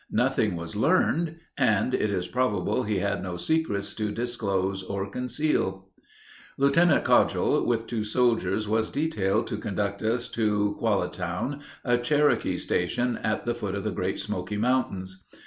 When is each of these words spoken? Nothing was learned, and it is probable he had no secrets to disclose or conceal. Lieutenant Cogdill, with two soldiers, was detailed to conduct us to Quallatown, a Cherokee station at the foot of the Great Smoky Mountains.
Nothing 0.09 0.55
was 0.55 0.75
learned, 0.75 1.35
and 1.59 1.93
it 1.93 2.09
is 2.09 2.25
probable 2.27 2.81
he 2.81 2.97
had 2.97 3.21
no 3.21 3.37
secrets 3.37 3.93
to 3.93 4.11
disclose 4.11 4.81
or 4.81 5.07
conceal. 5.07 5.89
Lieutenant 6.57 7.03
Cogdill, 7.05 7.67
with 7.67 7.85
two 7.85 8.03
soldiers, 8.03 8.67
was 8.67 8.89
detailed 8.89 9.45
to 9.45 9.57
conduct 9.59 10.01
us 10.01 10.27
to 10.29 10.75
Quallatown, 10.81 11.61
a 11.85 11.99
Cherokee 11.99 12.57
station 12.57 13.15
at 13.19 13.45
the 13.45 13.53
foot 13.53 13.75
of 13.75 13.83
the 13.83 13.91
Great 13.91 14.17
Smoky 14.19 14.57
Mountains. 14.57 15.23